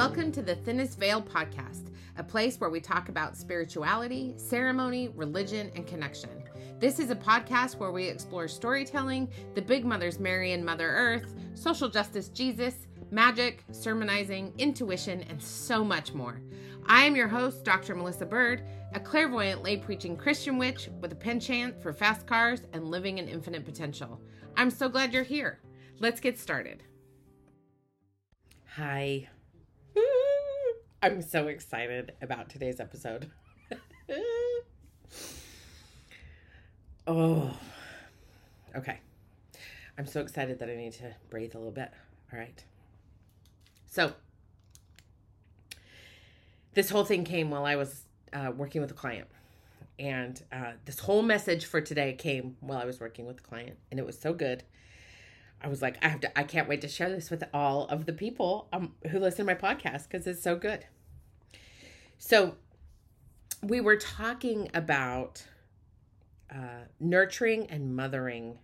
Welcome 0.00 0.32
to 0.32 0.40
the 0.40 0.56
Thinnest 0.56 0.98
Veil 0.98 1.20
podcast, 1.20 1.90
a 2.16 2.24
place 2.24 2.58
where 2.58 2.70
we 2.70 2.80
talk 2.80 3.10
about 3.10 3.36
spirituality, 3.36 4.32
ceremony, 4.38 5.08
religion, 5.08 5.70
and 5.76 5.86
connection. 5.86 6.42
This 6.78 6.98
is 6.98 7.10
a 7.10 7.14
podcast 7.14 7.76
where 7.76 7.92
we 7.92 8.08
explore 8.08 8.48
storytelling, 8.48 9.28
the 9.54 9.60
big 9.60 9.84
mothers 9.84 10.18
Mary 10.18 10.52
and 10.52 10.64
Mother 10.64 10.88
Earth, 10.88 11.34
social 11.52 11.90
justice 11.90 12.30
Jesus, 12.30 12.86
magic, 13.10 13.62
sermonizing, 13.72 14.54
intuition, 14.56 15.22
and 15.24 15.40
so 15.42 15.84
much 15.84 16.14
more. 16.14 16.40
I 16.86 17.04
am 17.04 17.14
your 17.14 17.28
host, 17.28 17.62
Dr. 17.62 17.94
Melissa 17.94 18.24
Bird, 18.24 18.62
a 18.94 19.00
clairvoyant 19.00 19.62
lay 19.62 19.76
preaching 19.76 20.16
Christian 20.16 20.56
witch 20.56 20.88
with 21.02 21.12
a 21.12 21.14
penchant 21.16 21.82
for 21.82 21.92
fast 21.92 22.26
cars 22.26 22.62
and 22.72 22.90
living 22.90 23.18
in 23.18 23.28
infinite 23.28 23.66
potential. 23.66 24.18
I'm 24.56 24.70
so 24.70 24.88
glad 24.88 25.12
you're 25.12 25.24
here. 25.24 25.60
Let's 25.98 26.20
get 26.20 26.38
started. 26.38 26.84
Hi. 28.76 29.28
I'm 31.02 31.22
so 31.22 31.46
excited 31.48 32.12
about 32.20 32.50
today's 32.50 32.78
episode. 32.78 33.30
oh, 37.06 37.56
okay. 38.76 39.00
I'm 39.96 40.06
so 40.06 40.20
excited 40.20 40.58
that 40.58 40.68
I 40.68 40.76
need 40.76 40.92
to 40.94 41.14
breathe 41.30 41.54
a 41.54 41.58
little 41.58 41.72
bit. 41.72 41.90
All 42.32 42.38
right. 42.38 42.62
So, 43.86 44.12
this 46.74 46.90
whole 46.90 47.04
thing 47.04 47.24
came 47.24 47.50
while 47.50 47.64
I 47.64 47.76
was 47.76 48.02
uh, 48.32 48.52
working 48.56 48.80
with 48.80 48.90
a 48.90 48.94
client. 48.94 49.28
And 49.98 50.42
uh, 50.50 50.72
this 50.84 51.00
whole 51.00 51.22
message 51.22 51.66
for 51.66 51.80
today 51.80 52.14
came 52.14 52.56
while 52.60 52.78
I 52.78 52.84
was 52.84 53.00
working 53.00 53.26
with 53.26 53.36
the 53.36 53.42
client, 53.42 53.76
and 53.90 54.00
it 54.00 54.06
was 54.06 54.18
so 54.18 54.32
good. 54.32 54.64
I 55.62 55.68
was 55.68 55.82
like, 55.82 56.02
I 56.04 56.08
have 56.08 56.20
to, 56.20 56.38
I 56.38 56.42
can't 56.42 56.68
wait 56.68 56.80
to 56.82 56.88
share 56.88 57.10
this 57.10 57.30
with 57.30 57.44
all 57.52 57.86
of 57.88 58.06
the 58.06 58.12
people 58.12 58.68
um, 58.72 58.94
who 59.10 59.18
listen 59.18 59.46
to 59.46 59.54
my 59.54 59.58
podcast 59.58 60.08
because 60.08 60.26
it's 60.26 60.42
so 60.42 60.56
good. 60.56 60.86
So, 62.18 62.56
we 63.62 63.80
were 63.80 63.96
talking 63.96 64.70
about 64.72 65.44
uh, 66.50 66.84
nurturing 66.98 67.66
and 67.66 67.94
mothering 67.94 68.58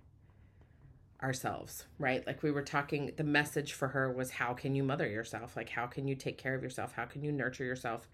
ourselves, 1.23 1.85
right? 1.99 2.27
Like 2.27 2.43
we 2.43 2.51
were 2.51 2.63
talking, 2.63 3.13
the 3.17 3.25
message 3.25 3.73
for 3.73 3.89
her 3.89 4.11
was 4.11 4.31
how 4.31 4.55
can 4.55 4.75
you 4.75 4.83
mother 4.83 5.09
yourself? 5.09 5.57
Like, 5.57 5.69
how 5.69 5.87
can 5.87 6.07
you 6.09 6.15
take 6.15 6.39
care 6.39 6.55
of 6.55 6.63
yourself? 6.63 6.93
How 6.93 7.05
can 7.05 7.23
you 7.23 7.33
nurture 7.33 7.65
yourself? 7.65 8.09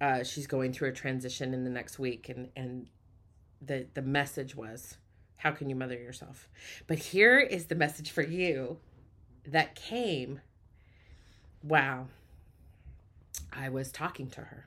Uh, 0.00 0.22
she's 0.22 0.46
going 0.46 0.72
through 0.72 0.88
a 0.88 0.92
transition 0.92 1.54
in 1.54 1.64
the 1.64 1.70
next 1.70 1.98
week, 1.98 2.28
and 2.28 2.50
and 2.54 2.86
the 3.60 3.86
the 3.94 4.02
message 4.02 4.54
was 4.54 4.96
how 5.38 5.52
can 5.52 5.68
you 5.68 5.76
mother 5.76 5.94
yourself? 5.94 6.48
But 6.86 6.98
here 6.98 7.38
is 7.38 7.66
the 7.66 7.74
message 7.74 8.10
for 8.10 8.22
you 8.22 8.78
that 9.46 9.74
came. 9.74 10.40
Wow. 11.62 12.08
I 13.52 13.68
was 13.68 13.90
talking 13.90 14.28
to 14.30 14.42
her. 14.42 14.66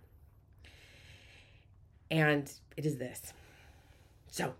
And 2.09 2.51
it 2.75 2.85
is 2.85 2.97
this. 2.97 3.33
So, 4.27 4.53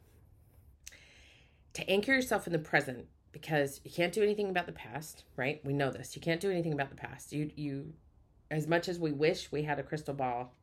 to 1.74 1.90
anchor 1.90 2.14
yourself 2.14 2.46
in 2.46 2.54
the 2.54 2.60
present 2.60 3.08
because 3.32 3.80
you 3.84 3.92
can't 3.92 4.14
do 4.14 4.22
anything 4.22 4.50
about 4.50 4.66
the 4.66 4.74
past, 4.74 5.24
right? 5.38 5.62
We 5.64 5.74
know 5.74 5.92
this. 5.92 6.16
You 6.16 6.22
can't 6.22 6.42
do 6.42 6.52
anything 6.52 6.74
about 6.74 6.90
the 6.90 6.96
past. 6.96 7.32
You 7.32 7.52
you 7.56 7.94
as 8.50 8.68
much 8.68 8.90
as 8.90 9.00
we 9.00 9.12
wish 9.12 9.52
we 9.52 9.64
had 9.64 9.80
a 9.80 9.84
crystal 9.84 10.14
ball, 10.14 10.54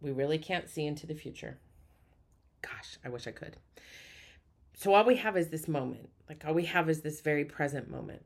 we 0.00 0.12
really 0.12 0.38
can't 0.38 0.68
see 0.68 0.86
into 0.86 1.06
the 1.06 1.14
future. 1.14 1.58
Gosh, 2.62 2.98
I 3.04 3.08
wish 3.08 3.26
I 3.26 3.32
could. 3.32 3.56
So 4.80 4.94
all 4.94 5.04
we 5.04 5.16
have 5.16 5.36
is 5.36 5.48
this 5.48 5.68
moment. 5.68 6.08
Like 6.26 6.42
all 6.46 6.54
we 6.54 6.64
have 6.64 6.88
is 6.88 7.02
this 7.02 7.20
very 7.20 7.44
present 7.44 7.90
moment. 7.90 8.22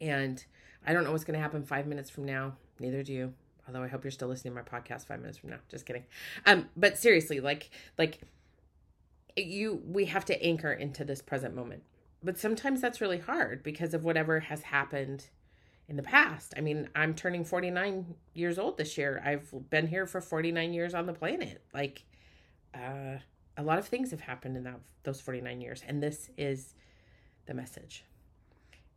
And 0.00 0.44
I 0.84 0.92
don't 0.92 1.04
know 1.04 1.12
what's 1.12 1.22
going 1.22 1.38
to 1.38 1.40
happen 1.40 1.62
5 1.62 1.86
minutes 1.86 2.10
from 2.10 2.24
now. 2.24 2.56
Neither 2.80 3.04
do 3.04 3.12
you. 3.12 3.34
Although 3.68 3.84
I 3.84 3.86
hope 3.86 4.02
you're 4.02 4.10
still 4.10 4.26
listening 4.26 4.56
to 4.56 4.60
my 4.60 4.68
podcast 4.68 5.06
5 5.06 5.20
minutes 5.20 5.38
from 5.38 5.50
now. 5.50 5.58
Just 5.68 5.86
kidding. 5.86 6.02
Um 6.46 6.68
but 6.76 6.98
seriously, 6.98 7.38
like 7.38 7.70
like 7.96 8.22
you 9.36 9.80
we 9.86 10.06
have 10.06 10.24
to 10.24 10.42
anchor 10.42 10.72
into 10.72 11.04
this 11.04 11.22
present 11.22 11.54
moment. 11.54 11.84
But 12.20 12.36
sometimes 12.36 12.80
that's 12.80 13.00
really 13.00 13.20
hard 13.20 13.62
because 13.62 13.94
of 13.94 14.02
whatever 14.02 14.40
has 14.40 14.62
happened 14.62 15.26
in 15.88 15.94
the 15.94 16.02
past. 16.02 16.54
I 16.56 16.60
mean, 16.60 16.88
I'm 16.96 17.14
turning 17.14 17.44
49 17.44 18.16
years 18.34 18.58
old 18.58 18.76
this 18.76 18.98
year. 18.98 19.22
I've 19.24 19.70
been 19.70 19.86
here 19.86 20.06
for 20.06 20.20
49 20.20 20.72
years 20.72 20.92
on 20.92 21.06
the 21.06 21.12
planet. 21.12 21.62
Like 21.72 22.02
uh 22.74 23.18
a 23.58 23.62
lot 23.62 23.78
of 23.78 23.86
things 23.86 24.12
have 24.12 24.20
happened 24.20 24.56
in 24.56 24.62
that 24.62 24.78
those 25.02 25.20
49 25.20 25.60
years 25.60 25.82
and 25.86 26.02
this 26.02 26.30
is 26.38 26.74
the 27.46 27.54
message. 27.54 28.04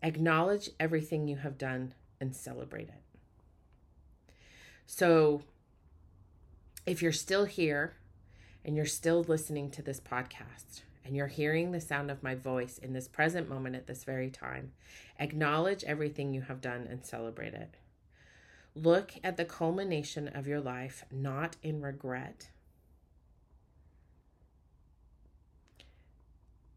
Acknowledge 0.04 0.70
everything 0.80 1.28
you 1.28 1.38
have 1.38 1.58
done 1.58 1.94
and 2.20 2.36
celebrate 2.36 2.90
it. 2.90 3.02
So 4.86 5.42
if 6.86 7.02
you're 7.02 7.12
still 7.12 7.46
here 7.46 7.96
and 8.64 8.76
you're 8.76 8.86
still 8.86 9.24
listening 9.24 9.72
to 9.72 9.82
this 9.82 10.00
podcast 10.00 10.82
and 11.04 11.16
you're 11.16 11.28
hearing 11.28 11.72
the 11.72 11.82
sound 11.82 12.12
of 12.12 12.22
my 12.22 12.36
voice 12.36 12.78
in 12.78 12.94
this 12.94 13.08
present 13.08 13.50
moment 13.50 13.76
at 13.76 13.88
this 13.88 14.04
very 14.04 14.30
time 14.30 14.74
acknowledge 15.20 15.84
everything 15.86 16.34
you 16.34 16.42
have 16.42 16.62
done 16.62 16.88
and 16.90 17.04
celebrate 17.04 17.54
it. 17.54 17.76
Look 18.76 19.14
at 19.24 19.38
the 19.38 19.46
culmination 19.46 20.28
of 20.28 20.48
your 20.48 20.62
life 20.62 21.04
not 21.12 21.56
in 21.64 21.82
regret 21.82 22.50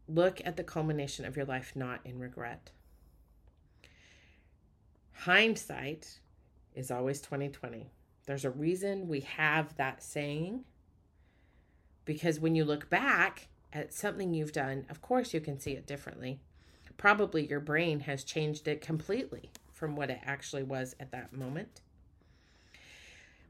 Look 0.07 0.41
at 0.45 0.57
the 0.57 0.63
culmination 0.63 1.25
of 1.25 1.35
your 1.35 1.45
life, 1.45 1.73
not 1.75 1.99
in 2.05 2.19
regret. 2.19 2.71
Hindsight 5.13 6.19
is 6.75 6.91
always 6.91 7.21
2020. 7.21 7.89
There's 8.25 8.45
a 8.45 8.49
reason 8.49 9.07
we 9.07 9.21
have 9.21 9.75
that 9.77 10.03
saying 10.03 10.65
because 12.05 12.39
when 12.39 12.55
you 12.55 12.63
look 12.63 12.89
back 12.89 13.47
at 13.73 13.93
something 13.93 14.33
you've 14.33 14.51
done, 14.51 14.85
of 14.89 15.01
course 15.01 15.33
you 15.33 15.41
can 15.41 15.59
see 15.59 15.71
it 15.71 15.87
differently. 15.87 16.39
Probably 16.97 17.47
your 17.47 17.59
brain 17.59 18.01
has 18.01 18.23
changed 18.23 18.67
it 18.67 18.81
completely 18.81 19.49
from 19.73 19.95
what 19.95 20.09
it 20.09 20.19
actually 20.23 20.63
was 20.63 20.95
at 20.99 21.11
that 21.11 21.33
moment. 21.33 21.81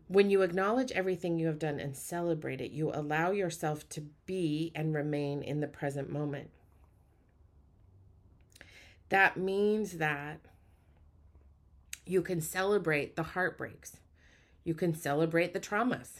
When 0.07 0.29
you 0.29 0.43
acknowledge 0.43 0.91
everything 0.91 1.39
you 1.39 1.47
have 1.47 1.57
done 1.57 1.79
and 1.79 1.95
celebrate 1.95 2.61
it, 2.61 2.71
you 2.71 2.91
allow 2.93 3.31
yourself 3.31 3.89
to 3.89 4.01
be 4.25 4.71
and 4.75 4.93
remain 4.93 5.41
in 5.41 5.61
the 5.61 5.67
present 5.67 6.11
moment. 6.11 6.51
That 9.09 9.37
means 9.37 9.93
that 9.93 10.39
you 12.05 12.21
can 12.21 12.39
celebrate 12.39 13.15
the 13.15 13.23
heartbreaks, 13.23 13.97
you 14.63 14.75
can 14.75 14.93
celebrate 14.93 15.53
the 15.53 15.59
traumas. 15.59 16.19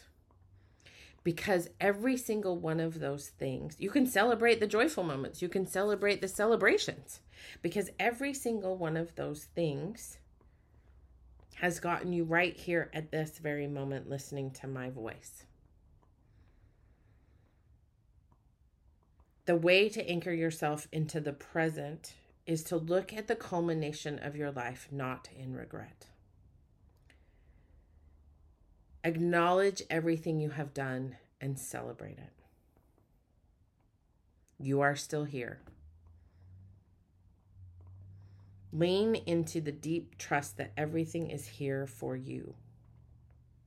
Because 1.24 1.70
every 1.80 2.18
single 2.18 2.58
one 2.58 2.80
of 2.80 3.00
those 3.00 3.30
things, 3.30 3.76
you 3.80 3.90
can 3.90 4.06
celebrate 4.06 4.60
the 4.60 4.68
joyful 4.68 5.04
moments, 5.04 5.42
you 5.42 5.50
can 5.50 5.66
celebrate 5.66 6.22
the 6.22 6.28
celebrations. 6.28 7.20
Because 7.62 7.90
every 8.00 8.34
single 8.34 8.78
one 8.78 8.96
of 8.96 9.16
those 9.16 9.46
things 9.56 10.20
has 11.56 11.80
gotten 11.80 12.12
you 12.14 12.24
right 12.24 12.56
here 12.56 12.90
at 12.94 13.12
this 13.12 13.40
very 13.40 13.68
moment 13.68 14.10
listening 14.10 14.52
to 14.52 14.68
my 14.68 14.90
voice. 14.90 15.46
The 19.46 19.56
way 19.56 19.90
to 19.90 20.10
anchor 20.10 20.34
yourself 20.34 20.88
into 20.92 21.22
the 21.22 21.34
present 21.34 22.14
is 22.46 22.64
to 22.66 22.78
look 22.78 23.14
at 23.14 23.28
the 23.28 23.36
culmination 23.36 24.20
of 24.20 24.36
your 24.36 24.52
life, 24.52 24.88
not 24.92 25.30
in 25.38 25.56
regret. 25.56 26.08
Acknowledge 29.04 29.84
everything 29.90 30.40
you 30.40 30.50
have 30.50 30.74
done 30.74 31.16
and 31.40 31.60
celebrate 31.60 32.18
it. 32.18 32.34
You 34.60 34.82
are 34.82 34.96
still 34.96 35.26
here. 35.26 35.60
Lean 38.78 39.16
into 39.16 39.62
the 39.62 39.72
deep 39.72 40.18
trust 40.18 40.58
that 40.58 40.74
everything 40.76 41.30
is 41.30 41.48
here 41.48 41.88
for 41.88 42.14
you. 42.14 42.56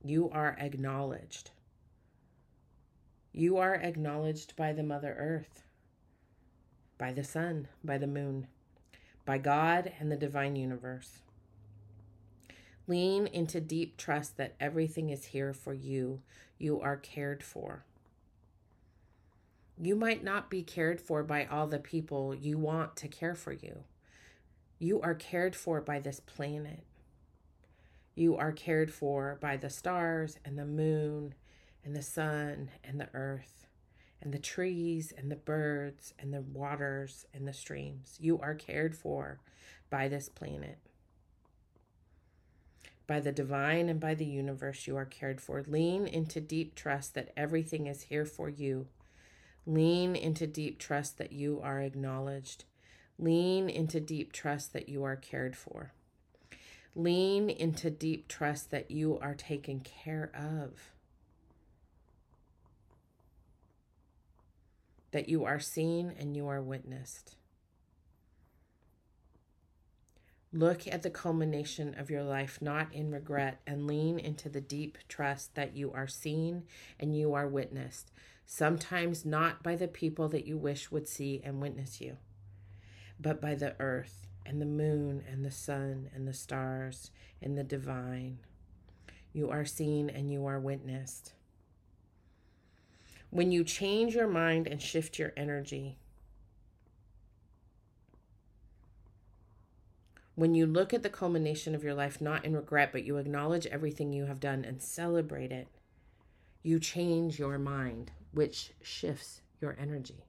You 0.05 0.29
are 0.29 0.55
acknowledged. 0.61 1.51
You 3.33 3.57
are 3.57 3.77
acknowledged 3.77 4.55
by 4.55 4.75
the 4.75 4.83
Mother 4.83 5.17
Earth, 5.19 5.63
by 6.99 7.15
the 7.15 7.25
sun, 7.25 7.69
by 7.83 7.97
the 7.97 8.07
moon, 8.07 8.49
by 9.25 9.39
God 9.39 9.91
and 9.99 10.13
the 10.13 10.17
divine 10.17 10.57
universe. 10.57 11.21
Lean 12.87 13.29
into 13.29 13.63
deep 13.63 13.97
trust 13.97 14.37
that 14.37 14.57
everything 14.61 15.09
is 15.09 15.25
here 15.25 15.55
for 15.55 15.73
you. 15.73 16.21
You 16.59 16.83
are 16.83 16.99
cared 16.99 17.43
for. 17.43 17.83
You 19.81 19.97
might 19.97 20.23
not 20.23 20.51
be 20.51 20.63
cared 20.63 21.01
for 21.01 21.23
by 21.23 21.47
all 21.47 21.67
the 21.67 21.79
people 21.79 22.35
you 22.35 22.59
want 22.59 22.95
to 22.97 23.09
care 23.09 23.35
for 23.35 23.53
you. 23.53 23.85
You 24.79 25.01
are 25.01 25.15
cared 25.15 25.57
for 25.57 25.81
by 25.81 25.99
this 25.99 26.21
planet. 26.21 26.85
You 28.15 28.37
are 28.37 28.53
cared 28.53 28.93
for 28.93 29.39
by 29.41 29.57
the 29.57 29.71
stars 29.71 30.39
and 30.45 30.59
the 30.59 30.65
moon 30.65 31.35
and 31.85 31.97
the 31.97 32.03
sun 32.03 32.71
and 32.85 33.01
the 33.01 33.09
earth 33.15 33.67
and 34.21 34.33
the 34.33 34.39
trees 34.39 35.13
and 35.17 35.31
the 35.31 35.37
birds 35.37 36.15
and 36.19 36.33
the 36.33 36.43
waters 36.43 37.27
and 37.33 37.47
the 37.47 37.53
streams. 37.53 38.17
You 38.21 38.39
are 38.41 38.55
cared 38.55 38.97
for 38.97 39.41
by 39.91 40.09
this 40.09 40.29
planet. 40.29 40.79
By 43.07 43.21
the 43.21 43.33
divine 43.33 43.89
and 43.89 43.99
by 43.99 44.15
the 44.15 44.27
universe, 44.27 44.87
you 44.87 44.97
are 44.97 45.07
cared 45.07 45.41
for. 45.41 45.63
Lean 45.63 46.07
into 46.07 46.41
deep 46.41 46.75
trust 46.75 47.15
that 47.15 47.33
everything 47.37 47.87
is 47.87 48.03
here 48.03 48.27
for 48.27 48.49
you. 48.49 48.87
Lean 49.67 50.15
into 50.15 50.47
deep 50.47 50.79
trust 50.79 51.19
that 51.19 51.33
you 51.33 51.61
are 51.63 51.81
acknowledged. 51.81 52.65
Lean 53.19 53.69
into 53.69 54.01
deep 54.01 54.33
trust 54.33 54.73
that 54.73 54.89
you 54.89 55.03
are 55.05 55.17
cared 55.17 55.57
for. 55.57 55.93
Lean 56.95 57.51
into 57.51 57.91
deep 57.91 58.29
trust 58.29 58.71
that 58.71 58.91
you 58.91 59.19
are 59.21 59.35
taken 59.35 59.81
care 59.81 60.31
of. 60.35 60.93
That 65.11 65.29
you 65.29 65.45
are 65.45 65.61
seen 65.61 66.13
and 66.19 66.37
you 66.37 66.49
are 66.49 66.63
witnessed. 66.63 67.35
Look 70.53 70.87
at 70.87 71.03
the 71.03 71.11
culmination 71.11 71.95
of 71.99 72.09
your 72.11 72.23
life 72.23 72.63
not 72.63 72.95
in 72.95 73.11
regret 73.11 73.61
and 73.67 73.87
lean 73.87 74.19
into 74.19 74.49
the 74.49 74.63
deep 74.63 74.97
trust 75.07 75.55
that 75.57 75.77
you 75.77 75.93
are 75.93 76.07
seen 76.09 76.63
and 76.99 77.15
you 77.15 77.35
are 77.35 77.47
witnessed, 77.47 78.11
sometimes 78.47 79.27
not 79.27 79.63
by 79.63 79.77
the 79.77 79.89
people 79.89 80.29
that 80.31 80.47
you 80.47 80.57
wish 80.57 80.91
would 80.91 81.07
see 81.07 81.43
and 81.45 81.61
witness 81.61 82.01
you, 82.01 82.17
but 83.21 83.41
by 83.41 83.55
the 83.55 83.75
earth 83.81 84.27
and 84.47 84.61
the 84.61 84.67
moon 84.67 85.23
and 85.31 85.45
the 85.45 85.51
sun 85.51 86.11
and 86.15 86.27
the 86.27 86.33
stars 86.33 87.11
and 87.43 87.57
the 87.57 87.65
divine. 87.65 88.39
You 89.33 89.51
are 89.51 89.65
seen 89.65 90.09
and 90.09 90.31
you 90.33 90.47
are 90.47 90.59
witnessed. 90.59 91.33
When 93.31 93.53
you 93.53 93.63
change 93.63 94.15
your 94.15 94.29
mind 94.29 94.67
and 94.67 94.81
shift 94.81 95.19
your 95.19 95.33
energy, 95.37 95.99
When 100.39 100.55
you 100.55 100.67
look 100.67 100.95
at 100.95 101.03
the 101.03 101.11
culmination 101.11 101.75
of 101.75 101.83
your 101.83 101.95
life, 101.95 102.21
not 102.21 102.45
in 102.45 102.55
regret, 102.55 102.91
but 102.93 103.03
you 103.03 103.17
acknowledge 103.17 103.67
everything 103.67 104.13
you 104.13 104.27
have 104.27 104.39
done 104.39 104.65
and 104.65 104.81
celebrate 104.81 105.51
it, 105.51 105.67
you 106.63 106.79
change 106.79 107.41
your 107.41 107.59
mind, 107.59 108.13
which 108.31 108.71
shifts 108.81 109.41
your 109.61 109.75
energy. 109.81 110.28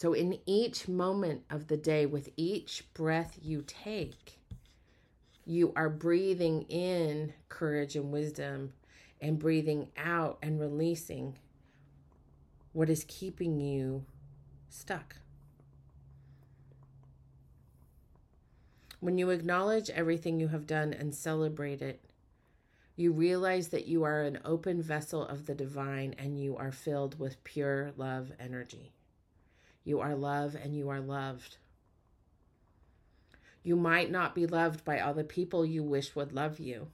So, 0.00 0.14
in 0.14 0.38
each 0.46 0.88
moment 0.88 1.42
of 1.50 1.66
the 1.66 1.76
day, 1.76 2.06
with 2.06 2.30
each 2.34 2.84
breath 2.94 3.38
you 3.42 3.62
take, 3.66 4.38
you 5.44 5.74
are 5.76 5.90
breathing 5.90 6.62
in 6.70 7.34
courage 7.50 7.96
and 7.96 8.10
wisdom 8.10 8.72
and 9.20 9.38
breathing 9.38 9.88
out 9.98 10.38
and 10.40 10.58
releasing 10.58 11.36
what 12.72 12.88
is 12.88 13.04
keeping 13.08 13.60
you 13.60 14.06
stuck. 14.70 15.16
When 19.00 19.18
you 19.18 19.28
acknowledge 19.28 19.90
everything 19.90 20.40
you 20.40 20.48
have 20.48 20.66
done 20.66 20.94
and 20.94 21.14
celebrate 21.14 21.82
it, 21.82 22.02
you 22.96 23.12
realize 23.12 23.68
that 23.68 23.86
you 23.86 24.04
are 24.04 24.22
an 24.22 24.38
open 24.46 24.80
vessel 24.80 25.26
of 25.26 25.44
the 25.44 25.54
divine 25.54 26.14
and 26.16 26.40
you 26.40 26.56
are 26.56 26.72
filled 26.72 27.18
with 27.18 27.44
pure 27.44 27.92
love 27.98 28.32
energy. 28.40 28.92
You 29.84 30.00
are 30.00 30.14
love 30.14 30.54
and 30.54 30.74
you 30.74 30.88
are 30.90 31.00
loved. 31.00 31.56
You 33.62 33.76
might 33.76 34.10
not 34.10 34.34
be 34.34 34.46
loved 34.46 34.84
by 34.84 35.00
all 35.00 35.14
the 35.14 35.24
people 35.24 35.66
you 35.66 35.82
wish 35.82 36.14
would 36.14 36.32
love 36.32 36.58
you. 36.58 36.88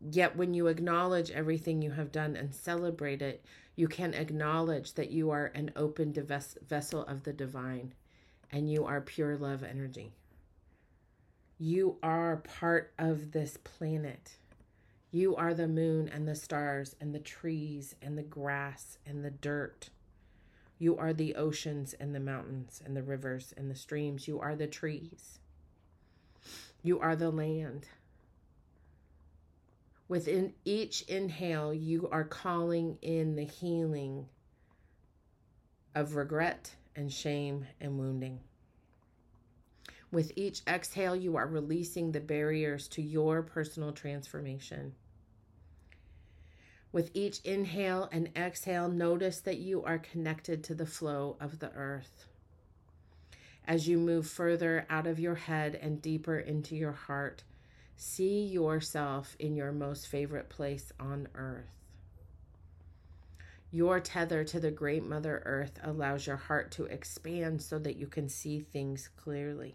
Yet, 0.00 0.36
when 0.36 0.52
you 0.52 0.66
acknowledge 0.66 1.30
everything 1.30 1.80
you 1.80 1.92
have 1.92 2.12
done 2.12 2.36
and 2.36 2.54
celebrate 2.54 3.22
it, 3.22 3.44
you 3.74 3.88
can 3.88 4.12
acknowledge 4.12 4.94
that 4.94 5.10
you 5.10 5.30
are 5.30 5.46
an 5.54 5.70
open 5.76 6.12
vessel 6.12 7.04
of 7.06 7.22
the 7.22 7.32
divine 7.32 7.94
and 8.52 8.70
you 8.70 8.84
are 8.84 9.00
pure 9.00 9.36
love 9.36 9.64
energy. 9.64 10.12
You 11.58 11.96
are 12.02 12.36
part 12.36 12.92
of 12.98 13.32
this 13.32 13.56
planet. 13.64 14.36
You 15.14 15.36
are 15.36 15.54
the 15.54 15.68
moon 15.68 16.08
and 16.08 16.26
the 16.26 16.34
stars 16.34 16.96
and 17.00 17.14
the 17.14 17.20
trees 17.20 17.94
and 18.02 18.18
the 18.18 18.24
grass 18.24 18.98
and 19.06 19.24
the 19.24 19.30
dirt. 19.30 19.90
You 20.80 20.96
are 20.96 21.12
the 21.12 21.36
oceans 21.36 21.94
and 22.00 22.12
the 22.12 22.18
mountains 22.18 22.82
and 22.84 22.96
the 22.96 23.02
rivers 23.04 23.54
and 23.56 23.70
the 23.70 23.76
streams. 23.76 24.26
You 24.26 24.40
are 24.40 24.56
the 24.56 24.66
trees. 24.66 25.38
You 26.82 26.98
are 26.98 27.14
the 27.14 27.30
land. 27.30 27.86
Within 30.08 30.52
each 30.64 31.02
inhale, 31.02 31.72
you 31.72 32.08
are 32.10 32.24
calling 32.24 32.98
in 33.00 33.36
the 33.36 33.44
healing 33.44 34.26
of 35.94 36.16
regret 36.16 36.74
and 36.96 37.12
shame 37.12 37.66
and 37.80 38.00
wounding. 38.00 38.40
With 40.10 40.32
each 40.34 40.62
exhale, 40.66 41.14
you 41.14 41.36
are 41.36 41.46
releasing 41.46 42.10
the 42.10 42.18
barriers 42.18 42.88
to 42.88 43.00
your 43.00 43.42
personal 43.42 43.92
transformation. 43.92 44.92
With 46.94 47.10
each 47.12 47.40
inhale 47.40 48.08
and 48.12 48.30
exhale, 48.36 48.88
notice 48.88 49.40
that 49.40 49.58
you 49.58 49.82
are 49.82 49.98
connected 49.98 50.62
to 50.62 50.76
the 50.76 50.86
flow 50.86 51.36
of 51.40 51.58
the 51.58 51.72
earth. 51.72 52.28
As 53.66 53.88
you 53.88 53.98
move 53.98 54.28
further 54.28 54.86
out 54.88 55.08
of 55.08 55.18
your 55.18 55.34
head 55.34 55.74
and 55.74 56.00
deeper 56.00 56.38
into 56.38 56.76
your 56.76 56.92
heart, 56.92 57.42
see 57.96 58.44
yourself 58.44 59.34
in 59.40 59.56
your 59.56 59.72
most 59.72 60.06
favorite 60.06 60.48
place 60.48 60.92
on 61.00 61.26
earth. 61.34 61.66
Your 63.72 63.98
tether 63.98 64.44
to 64.44 64.60
the 64.60 64.70
great 64.70 65.02
Mother 65.02 65.42
Earth 65.44 65.80
allows 65.82 66.28
your 66.28 66.36
heart 66.36 66.70
to 66.72 66.84
expand 66.84 67.60
so 67.60 67.80
that 67.80 67.96
you 67.96 68.06
can 68.06 68.28
see 68.28 68.60
things 68.60 69.08
clearly. 69.16 69.74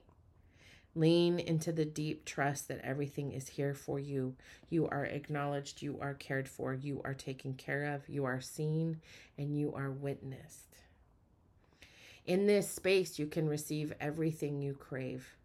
Lean 0.96 1.40
into 1.40 1.72
the 1.72 1.86
deep 1.86 2.26
trust 2.26 2.68
that 2.68 2.82
everything 2.84 3.32
is 3.32 3.48
here 3.48 3.74
for 3.74 4.00
you. 4.00 4.36
You 4.70 4.88
are 4.88 5.06
acknowledged, 5.06 5.82
you 5.82 5.98
are 6.02 6.16
cared 6.16 6.50
for, 6.50 6.74
you 6.74 7.02
are 7.06 7.14
taken 7.14 7.54
care 7.54 7.86
of, 7.94 8.10
you 8.10 8.26
are 8.26 8.42
seen, 8.42 9.00
and 9.38 9.58
you 9.58 9.74
are 9.74 9.92
witnessed. 9.92 10.76
In 12.26 12.48
this 12.48 12.70
space, 12.70 13.18
you 13.18 13.28
can 13.28 13.48
receive 13.48 13.94
everything 14.00 14.62
you 14.62 14.74
crave. 14.74 15.36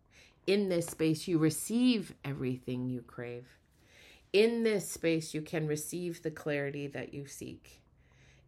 In 0.47 0.69
this 0.69 0.87
space, 0.87 1.29
you 1.29 1.39
receive 1.39 2.15
everything 2.25 2.89
you 2.89 3.03
crave. 3.03 3.59
In 4.33 4.65
this 4.65 4.91
space, 4.91 5.33
you 5.33 5.41
can 5.41 5.67
receive 5.67 6.23
the 6.23 6.31
clarity 6.31 6.87
that 6.89 7.15
you 7.15 7.27
seek 7.27 7.81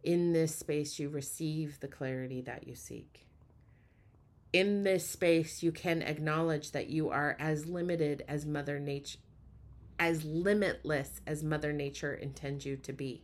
in 0.07 0.31
this 0.31 0.55
space, 0.55 0.99
you 0.99 1.09
receive 1.09 1.81
the 1.81 1.87
clarity 1.89 2.39
that 2.39 2.65
you 2.65 2.75
seek. 2.75 3.26
In 4.53 4.83
this 4.83 5.07
space, 5.07 5.61
you 5.61 5.71
can 5.71 6.01
acknowledge 6.01 6.71
that 6.71 6.89
you 6.89 7.09
are 7.09 7.35
as 7.39 7.67
limited 7.67 8.23
as 8.27 8.45
Mother 8.45 8.79
Nature, 8.79 9.19
as 9.99 10.23
limitless 10.23 11.21
as 11.27 11.43
Mother 11.43 11.73
Nature 11.73 12.13
intends 12.13 12.65
you 12.65 12.77
to 12.77 12.93
be. 12.93 13.23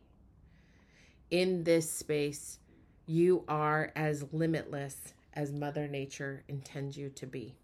In 1.31 1.63
this 1.63 1.89
space, 1.89 2.59
you 3.05 3.43
are 3.47 3.91
as 3.95 4.25
limitless 4.31 5.13
as 5.33 5.51
Mother 5.51 5.87
Nature 5.87 6.43
intends 6.47 6.97
you 6.97 7.09
to 7.09 7.25
be. 7.25 7.55